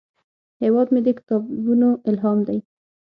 هیواد 0.63 0.87
مې 0.93 1.01
د 1.03 1.07
کتابونو 1.17 1.89
الهام 2.09 2.39
دی 2.47 2.59